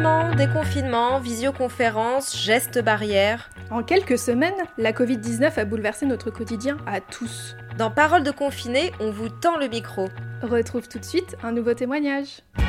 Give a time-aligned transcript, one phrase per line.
[0.00, 3.50] Confinement, déconfinement, visioconférence, gestes barrières.
[3.70, 7.54] En quelques semaines, la Covid-19 a bouleversé notre quotidien à tous.
[7.76, 10.08] Dans Parole de confiné, on vous tend le micro.
[10.40, 12.40] Retrouve tout de suite un nouveau témoignage.
[12.56, 12.64] Je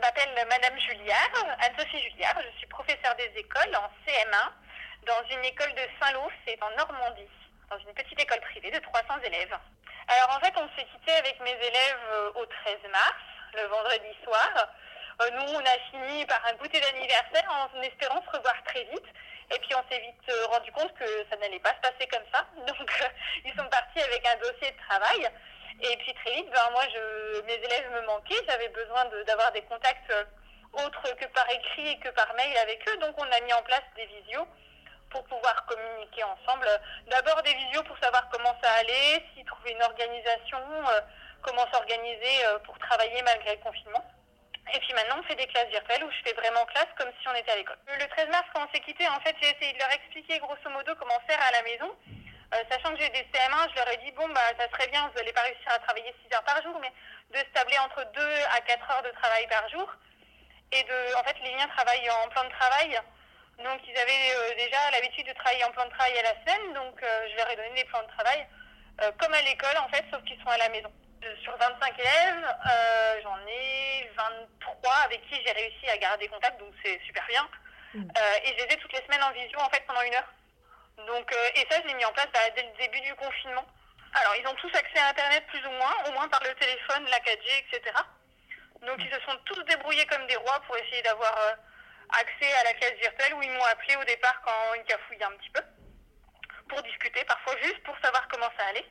[0.00, 4.48] m'appelle Madame Julliard, Anne-Sophie Julliard, je suis professeure des écoles en CM1
[5.06, 7.28] dans une école de Saint-Lô, c'est en Normandie,
[7.68, 9.54] dans une petite école privée de 300 élèves.
[10.08, 14.12] Alors en fait, on s'est quitté avec mes élèves euh, au 13 mars, le vendredi
[14.22, 14.68] soir.
[15.22, 19.06] Euh, nous, on a fini par un goûter d'anniversaire en espérant se revoir très vite.
[19.50, 22.24] Et puis on s'est vite euh, rendu compte que ça n'allait pas se passer comme
[22.32, 22.44] ça.
[22.66, 23.10] Donc
[23.44, 25.28] ils sont partis avec un dossier de travail.
[25.80, 28.44] Et puis très vite, ben, moi, je, mes élèves me manquaient.
[28.46, 30.12] J'avais besoin d'avoir des contacts
[30.72, 32.96] autres que par écrit et que par mail avec eux.
[32.98, 34.46] Donc on a mis en place des visios
[35.14, 36.66] pour pouvoir communiquer ensemble.
[37.06, 39.22] D'abord des visios pour savoir comment ça allait,
[39.66, 41.00] une organisation, euh,
[41.42, 44.04] comment s'organiser euh, pour travailler malgré le confinement.
[44.72, 47.28] Et puis maintenant, on fait des classes virtuelles où je fais vraiment classe comme si
[47.28, 47.76] on était à l'école.
[47.86, 50.70] Le 13 mars, quand on s'est quitté, en fait, j'ai essayé de leur expliquer grosso
[50.70, 51.92] modo comment faire à la maison.
[52.54, 55.06] Euh, sachant que j'ai des CM1, je leur ai dit, bon, bah, ça serait bien,
[55.08, 56.92] vous n'allez pas réussir à travailler 6 heures par jour, mais
[57.32, 58.20] de se tabler entre 2
[58.56, 59.90] à 4 heures de travail par jour.
[60.72, 62.98] Et de, en fait, les liens travaillent en plan de travail.
[63.58, 66.98] Donc ils avaient déjà l'habitude de travailler en plan de travail à la semaine, donc
[67.00, 68.44] je leur ai donné des plans de travail
[69.02, 70.90] euh, comme à l'école en fait, sauf qu'ils sont à la maison.
[71.42, 72.56] Sur 25 élèves,
[73.22, 77.48] j'en ai 23 avec qui j'ai réussi à garder contact, donc c'est super bien.
[77.94, 78.10] Mm.
[78.44, 80.28] et je les ai toutes les semaines en visio en fait pendant une heure.
[81.06, 83.64] Donc, et ça, je l'ai mis en place bah, dès le début du confinement.
[84.12, 87.06] Alors, ils ont tous accès à Internet plus ou moins, au moins par le téléphone,
[87.08, 87.96] la 4G, etc.
[88.82, 91.34] Donc, ils se sont tous débrouillés comme des rois pour essayer d'avoir
[92.10, 95.36] accès à la classe virtuelle où ils m'ont appelé au départ quand ils cafouillaient un
[95.38, 95.62] petit peu
[96.68, 98.86] pour discuter, parfois juste pour savoir comment ça allait.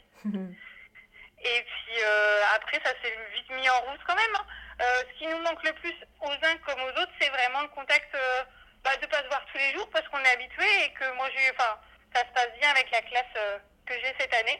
[1.43, 4.35] Et puis euh, après, ça s'est vite mis en route quand même.
[4.35, 4.45] Hein.
[4.81, 7.67] Euh, ce qui nous manque le plus aux uns comme aux autres, c'est vraiment le
[7.69, 8.43] contact euh,
[8.83, 11.11] bah, de ne pas se voir tous les jours parce qu'on est habitué et que
[11.15, 11.77] moi, j'ai, enfin,
[12.13, 14.59] ça se passe bien avec la classe que j'ai cette année.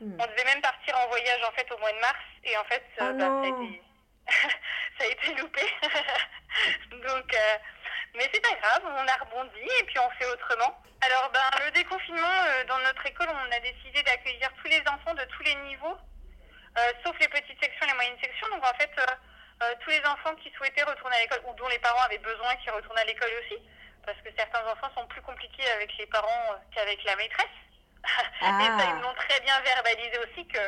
[0.00, 0.16] Hmm.
[0.18, 2.82] On devait même partir en voyage en fait au mois de mars et en fait,
[3.00, 3.82] oh bah, ça, a été...
[4.98, 5.62] ça a été loupé.
[6.90, 7.36] Donc,
[8.14, 10.82] mais c'est pas grave, on a rebondi et puis on fait autrement.
[11.02, 11.30] Alors,
[11.96, 15.42] le déconfinement, euh, dans notre école, on a décidé d'accueillir tous les enfants de tous
[15.42, 15.96] les niveaux,
[16.78, 18.48] euh, sauf les petites sections et les moyennes sections.
[18.48, 21.78] Donc, en fait, euh, tous les enfants qui souhaitaient retourner à l'école ou dont les
[21.78, 23.58] parents avaient besoin qu'ils retournent à l'école aussi,
[24.04, 27.56] parce que certains enfants sont plus compliqués avec les parents qu'avec la maîtresse.
[28.40, 28.58] Ah.
[28.60, 30.60] et ça, ils m'ont très bien verbalisé aussi que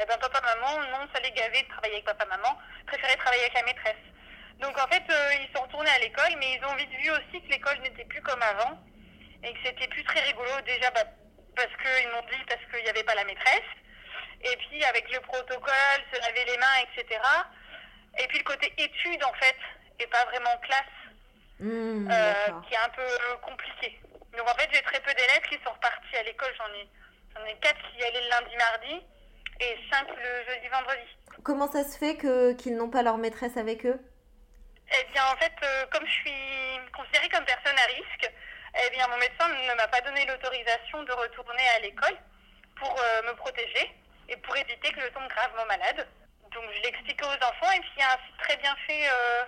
[0.00, 3.42] eh ben, papa, maman, non, ça les gavait de travailler avec papa, maman, préféraient travailler
[3.42, 4.04] avec la maîtresse.
[4.58, 7.42] Donc en fait, euh, ils sont retournés à l'école, mais ils ont vite vu aussi
[7.42, 8.78] que l'école n'était plus comme avant
[9.42, 11.04] et que c'était plus très rigolo déjà bah,
[11.56, 13.70] parce qu'ils m'ont dit parce qu'il n'y avait pas la maîtresse.
[14.44, 17.20] Et puis avec le protocole, se laver les mains, etc.
[18.18, 19.56] Et puis le côté études en fait,
[20.00, 20.98] et pas vraiment classe,
[21.60, 24.00] mmh, euh, qui est un peu compliqué.
[24.36, 26.52] Donc en fait, j'ai très peu d'élèves qui sont repartis à l'école.
[26.56, 26.88] J'en ai,
[27.36, 29.06] j'en ai 4 qui allaient le lundi, mardi
[29.60, 31.16] et 5 le jeudi, vendredi.
[31.44, 34.00] Comment ça se fait que, qu'ils n'ont pas leur maîtresse avec eux?
[34.88, 38.32] Eh bien, en fait, euh, comme je suis considérée comme personne à risque,
[38.86, 42.16] eh bien, mon médecin ne m'a pas donné l'autorisation de retourner à l'école
[42.76, 43.90] pour euh, me protéger
[44.28, 46.06] et pour éviter que je tombe gravement malade.
[46.52, 48.74] Donc, je l'ai expliqué aux enfants et puis il y a un site très bien
[48.86, 49.44] fait, euh,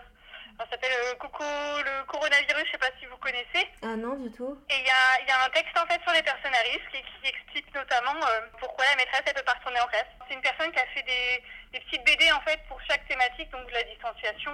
[0.59, 3.69] ça s'appelle Coco le coronavirus, je ne sais pas si vous connaissez.
[3.83, 4.57] Ah non, du tout.
[4.71, 6.95] Et il y a, y a, un texte en fait sur les personnes à risque
[6.95, 8.21] et qui explique notamment
[8.59, 10.09] pourquoi la maîtresse elle peut pas retourner en classe.
[10.29, 13.51] C'est une personne qui a fait des, des, petites BD en fait pour chaque thématique,
[13.51, 14.53] donc la distanciation,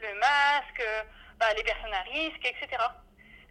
[0.00, 0.82] le masque,
[1.38, 2.78] bah, les personnes à risque, etc.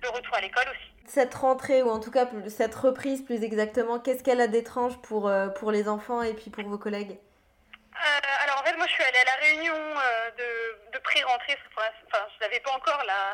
[0.01, 0.91] Le retour à l'école aussi.
[1.05, 5.27] Cette rentrée, ou en tout cas cette reprise plus exactement, qu'est-ce qu'elle a d'étrange pour,
[5.27, 7.11] euh, pour les enfants et puis pour vos collègues?
[7.11, 11.57] Euh, alors en fait, moi je suis allée à la réunion euh, de, de pré-rentrée,
[11.75, 13.33] enfin je n'avais pas encore la,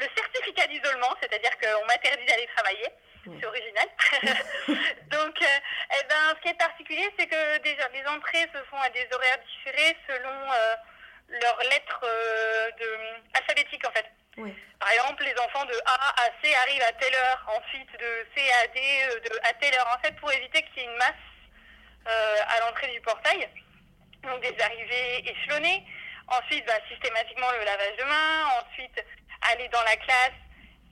[0.00, 2.88] le certificat d'isolement, c'est-à-dire qu'on m'interdit d'aller travailler,
[3.24, 3.88] c'est original.
[5.10, 8.88] Donc eh ben, ce qui est particulier, c'est que déjà les entrées se font à
[8.90, 10.34] des horaires différés selon
[11.28, 12.06] leurs lettres
[12.80, 14.06] de, alphabétiques en fait.
[14.36, 18.42] Par exemple, les enfants de A à C arrivent à telle heure, ensuite de C
[18.62, 20.96] à D euh, de, à telle heure, en fait, pour éviter qu'il y ait une
[20.96, 21.12] masse
[22.08, 23.48] euh, à l'entrée du portail.
[24.22, 25.84] Donc des arrivées échelonnées.
[26.28, 28.46] Ensuite, bah, systématiquement le lavage de main.
[28.62, 29.04] Ensuite,
[29.52, 30.38] aller dans la classe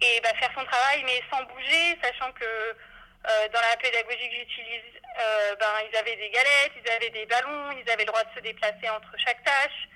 [0.02, 2.76] et bah, faire son travail, mais sans bouger, sachant que
[3.52, 4.82] dans la pédagogie que j'utilise,
[5.58, 8.40] ben, ils avaient des galettes, ils avaient des ballons, ils avaient le droit de se
[8.40, 9.88] déplacer entre chaque tâche.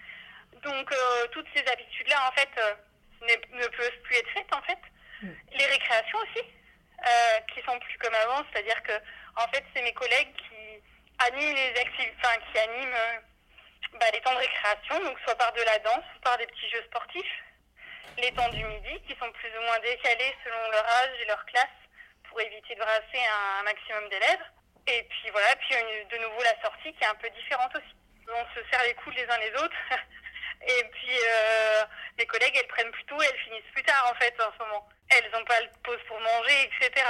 [0.62, 2.50] Donc euh, toutes ces habitudes-là, en fait,
[3.22, 4.78] euh, ne, peuvent plus être faites, en fait.
[5.22, 5.32] Mm.
[5.58, 8.92] Les récréations aussi, euh, qui sont plus comme avant, c'est-à-dire que,
[9.36, 10.82] en fait, c'est mes collègues qui
[11.26, 13.22] animent les activités, enfin, qui animent
[13.94, 16.70] bah, les temps de récréation, donc soit par de la danse, soit par des petits
[16.70, 17.42] jeux sportifs.
[18.19, 21.44] Les temps du midi, qui sont plus ou moins décalés selon leur âge et leur
[21.46, 21.78] classe,
[22.28, 23.20] pour éviter de brasser
[23.60, 24.44] un maximum d'élèves.
[24.86, 25.76] Et puis voilà, puis
[26.10, 27.94] de nouveau la sortie qui est un peu différente aussi.
[28.28, 29.76] On se serre les coudes les uns les autres.
[30.67, 31.82] Et puis euh,
[32.19, 34.59] les collègues, elles prennent plus tôt et elles finissent plus tard en fait en ce
[34.64, 34.88] moment.
[35.11, 37.05] Elles n'ont pas de pause pour manger, etc.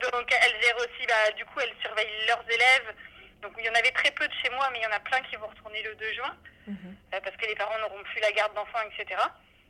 [0.00, 2.94] Donc elles gèrent aussi, bah, du coup, elles surveillent leurs élèves.
[3.42, 5.00] Donc il y en avait très peu de chez moi, mais il y en a
[5.00, 6.36] plein qui vont retourner le 2 juin,
[6.66, 6.96] mhm.
[7.14, 9.20] euh, parce que les parents n'auront plus la garde d'enfants, etc.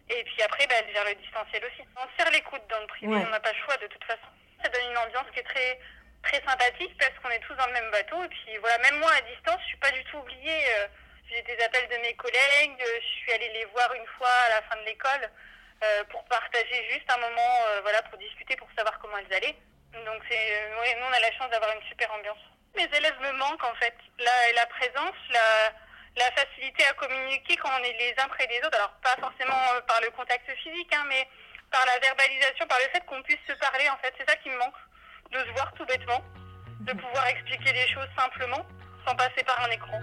[0.09, 1.83] Et puis après, bah, elles gèrent le distanciel aussi.
[1.97, 4.29] On serre les coudes dans le privé, on n'a pas le choix de toute façon.
[4.63, 5.79] Ça donne une ambiance qui est très
[6.23, 8.23] très sympathique parce qu'on est tous dans le même bateau.
[8.23, 10.63] Et puis voilà, même moi à distance, je suis pas du tout oubliée.
[10.79, 10.87] Euh,
[11.29, 14.63] j'ai des appels de mes collègues, je suis allée les voir une fois à la
[14.63, 15.31] fin de l'école
[15.83, 19.57] euh, pour partager juste un moment, voilà, pour discuter, pour savoir comment elles allaient.
[20.05, 22.39] Donc c'est, nous on a la chance d'avoir une super ambiance.
[22.75, 23.95] Mes élèves me manquent en fait.
[24.19, 25.73] La, la présence, la,
[26.17, 28.77] la facilité à communiquer quand on est les uns près des autres.
[28.77, 31.27] Alors pas forcément euh, par le contact physique, hein, mais
[31.71, 34.13] par la verbalisation, par le fait qu'on puisse se parler en fait.
[34.19, 34.75] C'est ça qui me manque,
[35.31, 36.23] de se voir tout bêtement,
[36.81, 38.67] de pouvoir expliquer les choses simplement,
[39.07, 40.01] sans passer par un écran.